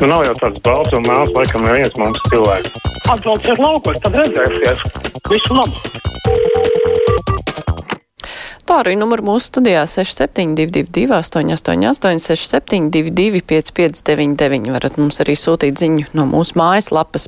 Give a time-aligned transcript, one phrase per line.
[0.00, 2.78] Nu, nav jau tāds balts un melns, laikam, neviens mums cilvēks.
[3.12, 5.10] Atbrauciet laukos, tad redzēsiet.
[5.28, 6.00] Visu labu!
[8.70, 16.24] Tā arī numur mūsu studijā 6722, 888, 672, 559, varat mums arī sūtīt ziņu no
[16.30, 17.26] mūsu mājaslapas.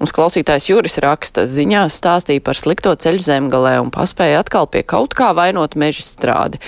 [0.00, 5.12] Mums klausītājs Juris raksta ziņās stāstīja par slikto ceļu zemgalē un paspēja atkal pie kaut
[5.18, 6.58] kā vainot meža strādi.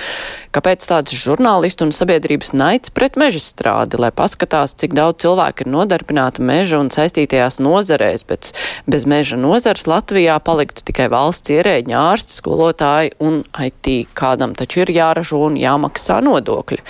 [0.51, 5.70] Kāpēc tāds žurnālistu un sabiedrības naids pret meža strādi, lai paskatās, cik daudz cilvēku ir
[5.70, 8.51] nodarbināta meža un saistītajās nozarēs, bet
[8.91, 14.10] bez meža nozars Latvijā paliktu tikai valsts ierēģi, ārsti, skolotāji un IT.
[14.19, 16.82] Kādam taču ir jāražo un jāmaksā nodokļi.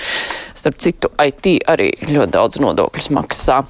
[0.57, 3.61] Starp citu, IT arī ļoti daudz nodokļus maksā.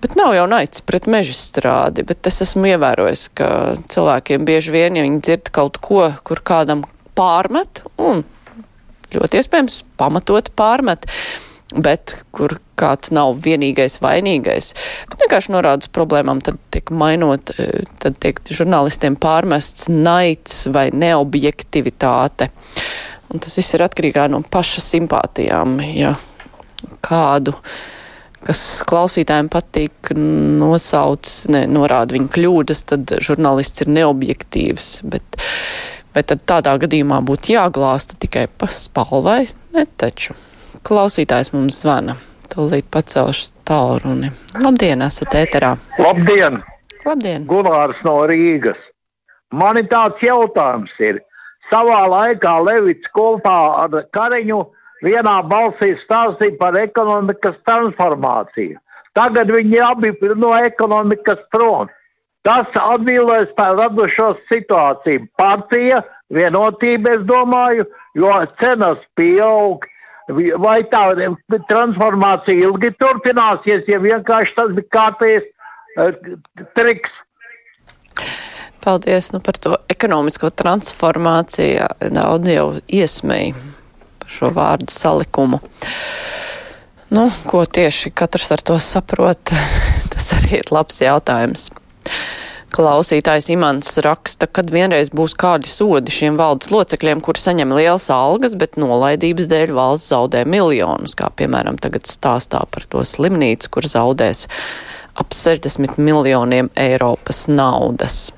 [0.00, 3.48] Bet nav jau naids pret meža strādi, bet es esmu ievērojis, ka
[3.92, 8.24] cilvēkiem bieži vien, ja viņi dzird kaut ko, kur kādam pārmet, un
[9.16, 11.08] ļoti iespējams pamatot pārmet,
[11.74, 14.72] bet kur kāds nav vienīgais vainīgais,
[15.08, 17.54] bet vienkārši norāda uz problēmām, tad tiek mainot,
[18.02, 22.50] tad tiek žurnālistiem pārmests naids vai neobjektivitāte.
[23.32, 25.78] Un tas viss ir atkarīgā no paša simpātijām.
[25.94, 26.12] Ja
[27.04, 27.54] kādu,
[28.44, 34.94] kas klausītājiem patīk, nosauc, ne, norāda viņa kļūdas, tad žurnālists ir neobjektīvs.
[35.08, 35.40] Bet,
[36.14, 40.36] bet tad tādā gadījumā būtu jāglāsta tikai pa spalvai, ne taču.
[40.84, 42.18] Klausītājs mums zvana.
[42.52, 44.30] Tūlīt pacelšu tālruni.
[44.60, 45.74] Labdien, esat ēterā.
[45.98, 46.60] Labdien!
[47.04, 47.46] Labdien!
[47.48, 48.78] Gunārs no Rīgas.
[49.52, 50.92] Man ir tāds jautājums.
[51.00, 51.20] Ir.
[51.70, 54.60] Savā laikā Levits kopā ar Kariņu
[55.04, 58.78] vienā balsī stāstīja par ekonomikas transformāciju.
[59.16, 61.88] Tagad viņi abi ir no ekonomikas prom.
[62.44, 65.24] Tas atbildēs par radušo situāciju.
[65.40, 66.02] Partija,
[66.34, 67.86] vienotība, es domāju,
[68.18, 69.86] jo cenas pieaug.
[70.60, 71.02] Vai tā
[71.68, 75.48] transformācija ilgi turpināsies, ja vienkārši tas bija kārtējs
[76.00, 76.12] uh,
[76.76, 77.12] triks?
[78.84, 81.88] Paldies nu, par to ekonomisko transformāciju.
[82.12, 83.54] Daudz jau iesmēja
[84.20, 85.60] par šo vārdu salikumu.
[87.14, 89.52] Nu, ko tieši katrs ar to saprot,
[90.12, 91.70] tas arī ir labs jautājums.
[92.74, 98.56] Klausītājs Imants raksta, kad vienreiz būs kādi sodi šiem valdes locekļiem, kur saņem lielas algas,
[98.58, 104.48] bet nolaidības dēļ valsts zaudē miljonus, kā piemēram tagad stāstā par to slimnīcu, kur zaudēs
[105.14, 108.32] ap 60 miljoniem Eiropas naudas.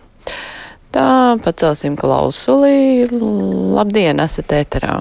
[0.92, 3.08] Tā, pacelsim klausulī.
[3.08, 5.00] Labdien, esat ēterā.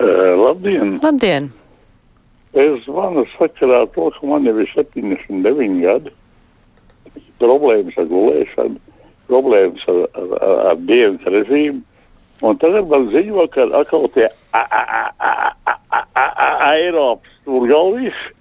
[0.00, 0.98] Uh, labdien!
[1.02, 1.50] Labdien!
[2.58, 6.14] Es zvanu sakarā to, ka man jau ir 79 gadi.
[7.40, 8.80] Problēmas ar gulēšanu,
[9.30, 11.82] problēmas ar, ar, ar, ar dienas režīmu.
[12.40, 14.28] Un tagad man ziņo, ka atkal tie
[16.70, 18.32] Eiropas stūrgalvīši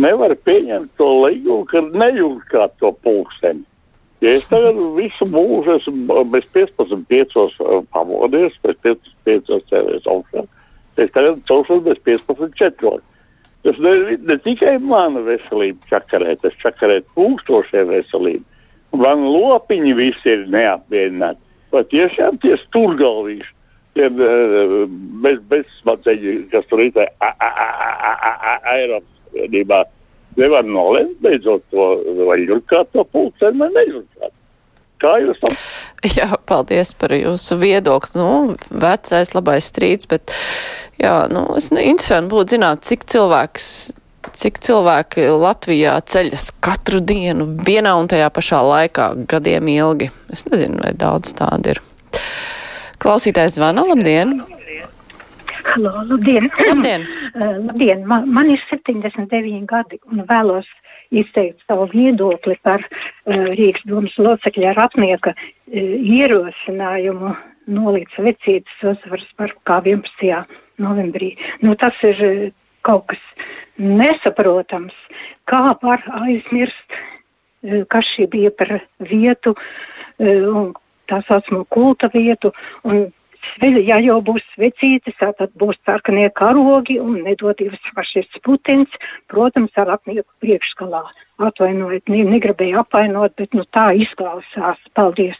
[0.00, 3.64] nevar pieņemt to līgumu, ka nejūt kā to pulksteni.
[4.24, 10.46] Ja es tagad visu mūžu esmu bez 15, 5 pamodies, bez 15, 5 cēlies augšā,
[10.96, 13.02] es tagad celšos bez 15, 4.
[13.64, 18.44] Tas ne, ne tikai mana veselība čakarē, tas čakarē tūkstošiem veselību.
[19.00, 21.40] Man lopiņi visi ir neapmierināti.
[21.72, 23.50] Vai tiešām tie stūrgalvīši,
[23.96, 26.92] tie bez, bezsmadzeņi, kas tur ir
[28.74, 29.80] Eiropas Savienībā,
[30.38, 31.88] nevar nolemt beidzot to,
[32.28, 34.32] vai jūrkāt to pulceni vai nejūrkāt.
[35.04, 35.56] Kā jūs tam?
[36.18, 38.20] Jā, paldies par jūsu viedokli.
[38.20, 40.32] Nu, vecais labais strīds, bet
[41.00, 43.68] jā, nu, es interesanti būtu zināt, cik cilvēks,
[44.36, 50.10] cik cilvēki Latvijā ceļas katru dienu vienā un tajā pašā laikā gadiem ilgi.
[50.32, 51.84] Es nezinu, vai daudz tādu ir.
[53.04, 54.38] Klausītājs zvana, labdien!
[55.64, 56.50] Halo, labdien!
[56.68, 57.02] Labdien!
[57.34, 58.04] Uh, labdien.
[58.06, 60.68] Man, man ir 79 gadi un vēlos
[61.08, 65.40] izteikt savu viedokli par uh, Rīgas domas locekļa Ratnieka uh,
[65.72, 67.32] ierosinājumu
[67.78, 70.44] nolikt vecītas uzvaras par kā 11.
[70.84, 71.32] novembrī.
[71.64, 72.46] Nu, tas ir uh,
[72.84, 73.24] kaut kas
[73.80, 74.94] nesaprotams.
[75.48, 80.64] Kā var aizmirst, uh, kas šī bija par vietu, uh,
[81.08, 82.52] tā saucamo kulta vietu.
[82.84, 83.06] Un,
[83.62, 88.96] Ja jau būs svecītes, tad būs sarkanie karogi un nedodības fašists Putins,
[89.30, 91.04] protams, ar apnieku priekšskalā.
[91.42, 94.80] Atvainojiet, ne, negribēju apvainot, bet nu, tā izklausās.
[94.94, 95.38] Paldies!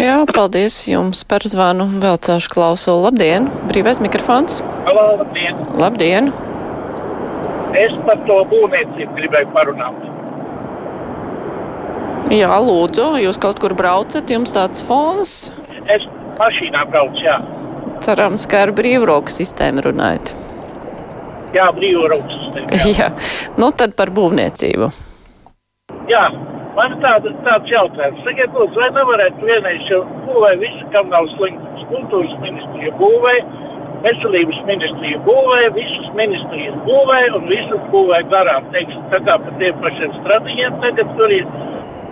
[0.00, 1.84] Jā, paldies jums par zvanu.
[2.00, 3.10] Vēl celšu klausulu.
[3.10, 3.50] Labdien!
[3.68, 4.62] Brīvais mikrofons!
[4.88, 5.60] Halo, labdien!
[5.76, 6.32] Labdien!
[7.76, 10.08] Es par to būvniecību gribēju parunāt.
[12.32, 15.50] Jā, lūdzu, jūs kaut kur braucat, jums tāds fons?
[15.92, 16.06] Es
[16.42, 17.38] mašīnā braucu, jā.
[18.02, 20.34] Cerams, ka ar brīvroku sistēmu runājat.
[21.52, 22.62] Jā, brīvrakstus.
[22.98, 23.10] Jā,
[23.60, 24.88] nu tad par būvniecību.
[26.08, 26.22] Jā,
[26.78, 28.22] man tāda, tāds jautājums.
[28.24, 31.84] Sakiet, lūdzu, vai nevarētu vienreiz jau būvēt visu, kam nav slinkums?
[31.92, 33.34] Kultūras ministrija būvē,
[34.06, 38.70] veselības ministrija būvē, visas ministrijas būvē un visus būvē garām.
[38.74, 41.44] Teiksim, tā kā par tiem pašiem stradiņiem tagad tur ir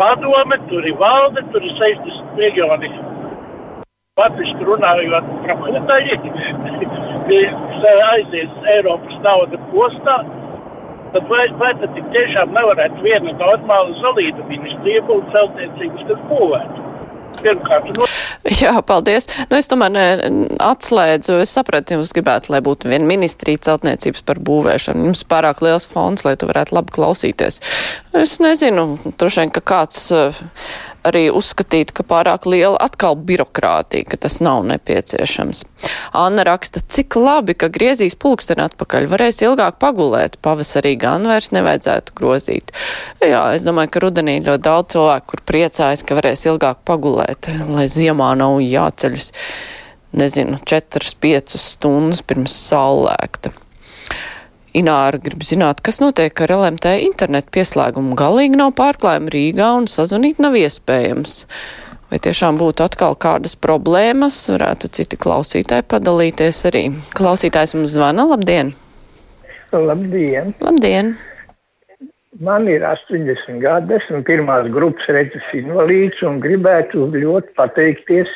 [0.00, 2.92] padome, tur ir valde, tur ir 60 miljoni.
[4.18, 6.16] Latvijas runājot par monētāju,
[8.10, 10.16] aizies Eiropas nauda postā.
[11.14, 16.86] Tad vai, vai tad tiešām nevarētu viena normāla solīda ministrija būt celtniecības, kas būvētu?
[17.40, 18.06] Pirmkārt, no...
[18.60, 19.26] Jā, paldies.
[19.48, 20.04] Nu, es tomēr ne,
[20.66, 25.06] atslēdzu, es sapratu, jūs gribētu, lai būtu viena ministrija celtniecības par būvēšanu.
[25.10, 27.62] Jums pārāk liels fonds, lai tu varētu labi klausīties.
[28.20, 30.10] Es nezinu, droši vien, ka kāds
[31.06, 35.62] arī uzskatīt, ka pārāk liela atkal birokrātija, ka tas nav nepieciešams.
[36.16, 42.16] Anna raksta, cik labi, ka griezīs pulksteni atpakaļ, varēs ilgāk pagulēt, pavasarī gan vairs nevajadzētu
[42.18, 42.74] grozīt.
[43.24, 47.88] Jā, es domāju, ka rudenī ļoti daudz cilvēku, kur priecājas, ka varēs ilgāk pagulēt, lai
[47.90, 49.32] ziemā nav jāceļas,
[50.20, 53.54] nezinu, 4-5 stundas pirms saulēkta.
[54.76, 58.14] Ināra grib zināt, kas notiek ar LMT internetu pieslēgumu.
[58.18, 61.40] Galīgi nav pārklājuma Rīgā un sazvanīt nav iespējams.
[62.10, 66.84] Vai tiešām būtu atkal kādas problēmas, varētu citi klausītāji padalīties arī.
[67.18, 68.72] Klausītājs mums zvana, labdien!
[69.74, 70.54] Labdien!
[70.62, 71.16] Labdien!
[72.38, 78.30] Man ir 80 gadi, esmu pirmās grupas redzes invalīds un gribētu ļoti pateikties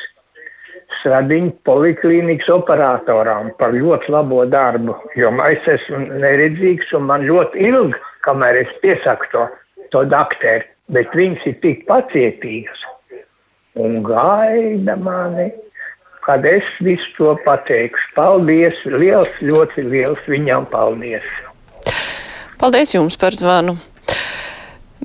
[0.99, 4.95] Stradiņa poliklīnikas operatoram par ļoti labo darbu.
[5.19, 9.45] Jo es esmu neredzīgs un man ļoti ilgi, kamēr es piesaku to,
[9.91, 12.85] to doktoru, bet viņas ir tik pacietīgas
[13.75, 15.49] un gaida mani,
[16.25, 18.13] kad es visu to pateikšu.
[18.15, 18.79] Paldies!
[18.85, 21.27] Liels, ļoti liels viņam paldies!
[22.61, 23.75] Paldies jums par zvanu!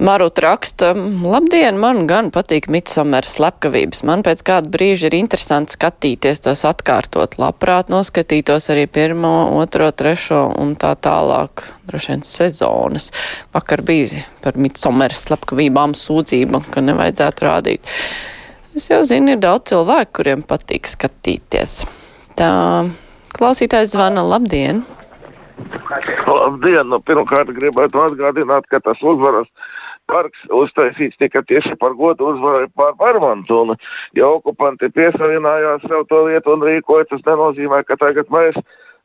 [0.01, 4.01] Marut raksta, labdien, man gan patīk Midsommers slepkavības.
[4.09, 7.37] Man pēc kāda brīža ir interesanti skatīties tos atkārtot.
[7.37, 13.11] Labprāt noskatītos arī pirmo, otro, trešo un tā tālāk, droši vien sezonas.
[13.53, 17.93] Vakar bija par Midsommers slepkavībām sūdzība, ka nevajadzētu rādīt.
[18.73, 21.83] Es jau zinu, ir daudz cilvēku, kuriem patīk skatīties.
[22.41, 22.49] Tā
[23.37, 24.81] klausītājs zvana, labdien!
[26.25, 26.89] Labdien!
[26.89, 29.51] Nu, pirmkārt, gribētu atgādināt, ka tas uzvaras
[30.11, 33.63] parks uztaisīts tikai tieši par godu uzvarai pār Parmantu.
[33.65, 33.81] Un,
[34.19, 38.59] ja okupanti piesavinājās sev to vietu un rīkoja, tas nenozīmē, ka tagad mēs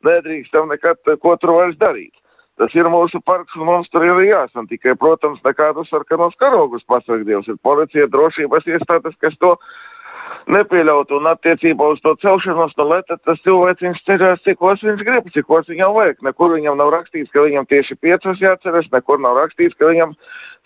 [0.06, 2.14] nedrīkstam nekad ko tur vairs darīt.
[2.56, 4.64] Tas ir mūsu parks, un mums tur ir jāsam.
[4.68, 7.50] Tikai, protams, nekādus sarkanos karogus pasargdievs.
[7.52, 9.52] Ir policija, drošības iestādes, kas to
[10.52, 11.10] nepieļaut.
[11.16, 15.96] Un attiecībā uz to celšanos no leta tas cilvēks ceļās, cikos viņš grib, cikos viņam
[15.96, 16.22] vajag.
[16.26, 20.14] Nekur viņam nav rakstīts, ka viņam tieši piecos jāceras, nekur nav rakstīts, ka viņam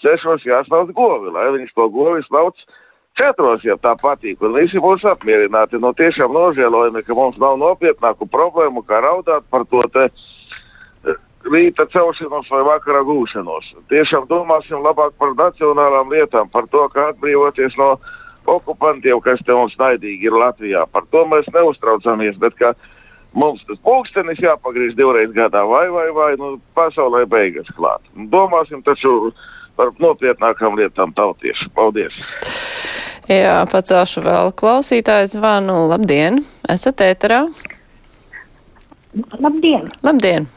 [0.03, 2.65] sešos jāslauc govi, lai viņš to govi slauc.
[3.19, 5.81] Četros, ja tā patīk, un visi būs apmierināti.
[5.83, 11.19] No tiešām nožēlojami, ka mums nav nopietnāku problēmu, kā raudāt par to te eh,
[11.51, 13.75] rīta celšanos vai vakara gūšanos.
[13.91, 17.97] Tiešām domāsim labāk par nacionālām lietām, par to, kā atbrīvoties no
[18.57, 20.87] okupantiem, kas te mums naidīgi ir Latvijā.
[20.93, 22.39] Par to mēs neuztraucamies.
[22.43, 22.59] Bet
[23.33, 28.03] mums tas pulkstenis jāpagriež divreiz gadā, vai, vai, vai nu, pasaulē beigas klāt.
[28.33, 29.33] Domāsim taču
[29.79, 31.71] par nopietnākām lietām tautieši.
[31.75, 32.17] Paldies!
[33.31, 35.85] Jā, pacelšu vēl klausītāju zvanu.
[35.93, 36.43] Labdien!
[36.69, 37.45] Esat ēterā?
[39.39, 39.87] Labdien!
[40.03, 40.51] Labdien!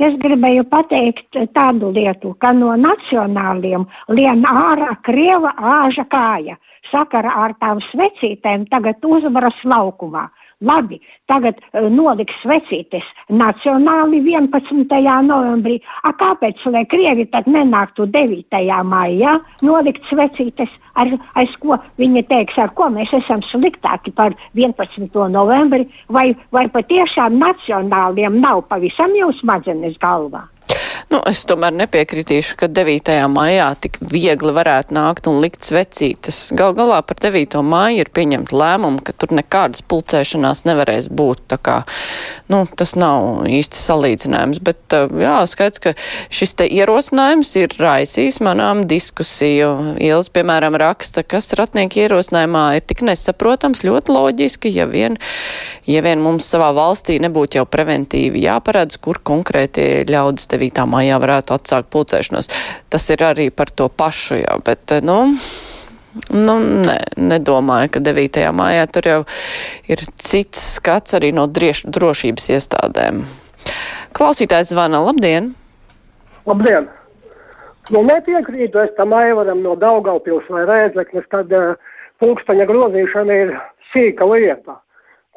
[0.00, 3.82] Es gribēju pateikt tādu lietu, ka no nacionāliem
[4.16, 6.56] lien ārā krieva āža kāja
[6.88, 10.30] sakarā ar tām svecītēm tagad uzvaras laukumā.
[10.60, 14.88] Labi, tagad uh, noliks svecītes nacionāli 11.
[15.24, 15.78] novembrī.
[16.04, 18.60] A, kāpēc, lai Krievi tad nenāktu 9.
[18.84, 25.08] maijā nolikt svecītes, ar, aiz ko viņi teiks, ar ko mēs esam sliktāki par 11.
[25.32, 30.48] novembri, vai, vai patiešām nacionāliem nav pavisam jau smadzenes 你到了吧？
[31.10, 33.10] Nu, es tomēr nepiekritīšu, ka 9.
[33.32, 36.38] maijā tik viegli varētu nākt un likt svecītas.
[36.54, 37.56] Gal galā par 9.
[37.66, 41.42] māju ir pieņemt lēmumu, ka tur nekādas pulcēšanās nevarēs būt.
[41.50, 41.76] Tā kā,
[42.52, 45.94] nu, tas nav īsti salīdzinājums, bet jā, skaidrs, ka
[46.30, 49.96] šis te ierosinājums ir raisījis manām diskusiju.
[49.98, 55.18] Ielas, piemēram, raksta, kas ratnieku ierosinājumā ir tik nesaprotams, ļoti loģiski, ja vien,
[55.90, 60.84] ja vien mums savā valstī nebūtu jau preventīvi jāparedz, kur konkrēti ļaudis 9.
[60.92, 62.50] maijā varētu atsākt pulcēšanos.
[62.92, 65.24] Tas ir arī par to pašu jau, bet, nu.
[66.34, 68.40] Nu, ne, nedomāju, ka 9.
[68.58, 69.18] mājā tur jau
[69.86, 73.22] ir cits skats arī no drieš, drošības iestādēm.
[74.18, 74.98] Klausītājs zvana.
[75.06, 75.52] Labdien!
[76.50, 76.88] Labdien!
[77.94, 81.78] Nu, nepiekrītu es tam aivaram no Daugaupils vai Rēzeknes, kad uh,
[82.22, 83.54] pulksteņa grozīšana ir
[83.92, 84.80] sīka lieta.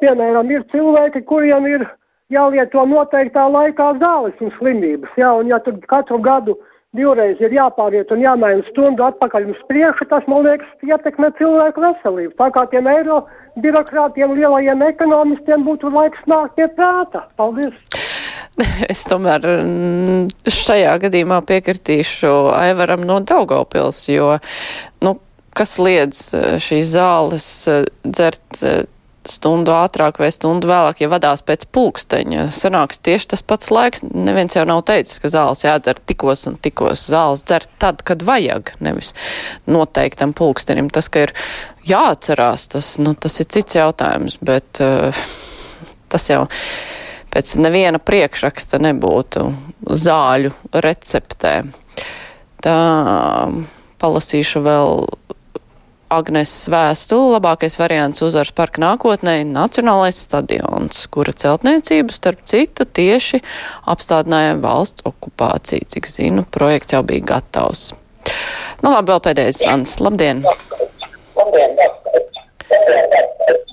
[0.02, 1.86] Piemēram, ir cilvēki, kuriem ir
[2.32, 5.12] jālieto noteiktā laikā zāles un slimības.
[5.20, 6.56] Jā, un ja tur katru gadu
[6.94, 12.34] divreiz ir jāpāriet un jāmaina stundu atpakaļ uz priekšu, tas, man liekas, ietekmē cilvēku veselību.
[12.38, 13.24] Tā kā tiem eiro
[13.60, 17.26] birokrātiem, lielajiem ekonomistiem būtu laiks nākt pie prāta.
[17.36, 17.74] Paldies!
[18.92, 24.28] Es tomēr mm, šajā gadījumā piekritīšu Aivaram no Daugavpils, jo,
[25.02, 25.16] nu,
[25.58, 28.84] kas liedz eh, šīs zāles eh, dzert eh,
[29.28, 32.46] stundu ātrāk vai stundu vēlāk, ja vadās pēc pulksteņa.
[32.54, 34.04] Sanāks tieši tas pats laiks.
[34.04, 37.06] Neviens jau nav teicis, ka zāles jādzer tikos un tikos.
[37.12, 39.12] Zāles dzer tad, kad vajag, nevis
[39.70, 40.90] noteiktam pulkstenim.
[40.92, 41.34] Tas, ka ir
[41.88, 45.24] jāatcerās, tas, nu, tas ir cits jautājums, bet uh,
[46.12, 46.44] tas jau
[47.34, 49.48] pēc neviena priekšraksta nebūtu
[50.04, 50.52] zāļu
[50.84, 51.56] receptē.
[52.64, 52.76] Tā
[54.00, 55.06] palasīšu vēl
[56.14, 63.40] Agneses vēstuli labākais variants uzvaras parka nākotnē- Nacionālais stadions, kura celtniecību starp citu tieši
[63.90, 65.88] apstādināja valsts okupācija.
[65.88, 67.92] Cik zinu, projekts jau bija gatavs.
[68.82, 69.96] Nu labi, vēl pēdējais zvans.
[70.00, 70.44] Labdien!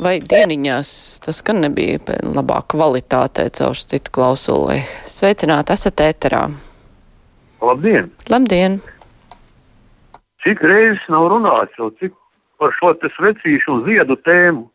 [0.01, 4.79] Vai dieniņās tas gan nebija labā kvalitātē caur citu klausuli?
[5.05, 6.47] Sveicināti, esat ēterā!
[7.61, 8.09] Labdien!
[8.33, 8.81] Labdien!
[10.41, 12.15] Cik reizes nav runāts, jau cik
[12.61, 14.67] par šo svecīšu ziedu tēmu,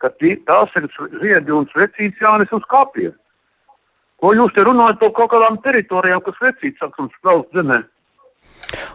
[0.00, 0.88] ka tās ir
[1.20, 3.12] ziedi un svecīts Jānis uz kapiem.
[4.22, 7.82] Ko jūs te runājat par kaut kādām teritorijām, kas svecīts, sakam, spraukt zemē?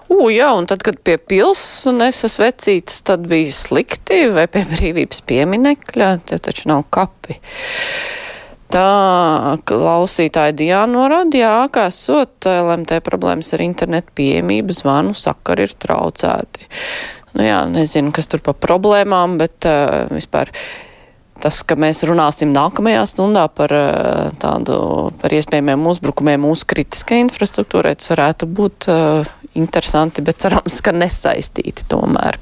[0.07, 5.19] U, jā, un tad, kad pie pils nesa svecītas, tad bija slikti, vai pie brīvības
[5.27, 7.37] pieminekļa, tie taču nav kapi.
[8.71, 8.87] Tā
[9.67, 16.67] klausītāja Diana norādīja, ka esot LMT problēmas ar internetu pieejamību, zvanu sakari ir traucēti.
[17.37, 20.49] Nu jā, nezinu, kas tur pa problēmām, bet uh, vispār
[21.41, 24.77] tas, ka mēs runāsim nākamajā stundā par uh, tādu,
[25.21, 31.85] par iespējamiem uzbrukumiem mūsu kritiskai infrastruktūrai, tas varētu būt uh, interesanti, bet cerams, ka nesaistīti
[31.91, 32.39] tomēr.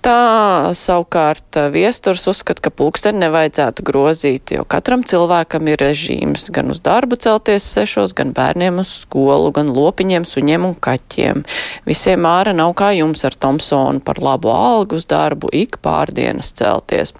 [0.00, 6.80] Tā savukārt viesturs uzskata, ka pulksteni nevajadzētu grozīt, jo katram cilvēkam ir režīms gan uz
[6.80, 11.44] darbu celties sešos, gan bērniem uz skolu, gan lopiņiem, suņiem un kaķiem.
[11.84, 17.12] Visiem āra nav kā jums ar Tomsonu par labu algu uz darbu ik pārdienas celties.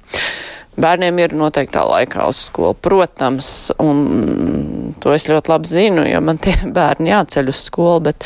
[0.81, 6.41] Bērniem ir noteiktā laikā uz skolu, protams, un to es ļoti labi zinu, jo man
[6.41, 8.25] tie bērni jāceļ uz skolu, bet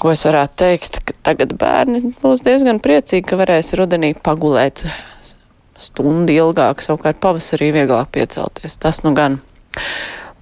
[0.00, 4.84] ko es varētu teikt, ka tagad bērni būs diezgan priecīgi, ka varēs rudenī pagulēt
[5.80, 8.78] stundu ilgāk, savukārt pavasarī vieglāk piecelties.
[8.80, 9.40] Tas nu gan.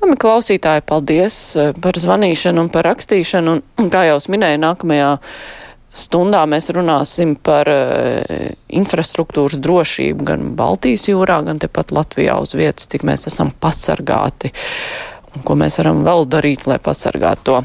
[0.03, 5.13] Labi, klausītāji, paldies eh, par zvanīšanu un par rakstīšanu, un, kā jau es minēju, nākamajā
[5.95, 12.89] stundā mēs runāsim par uh, infrastruktūras drošību gan Baltijas jūrā, gan tepat Latvijā uz vietas,
[12.91, 14.51] cik mēs esam pasargāti
[15.35, 17.61] un ko mēs varam vēl darīt, lai pasargātu to.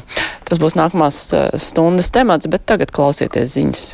[0.48, 3.90] Tas būs nākamās eh, stundas temats, bet tagad klausieties ziņas.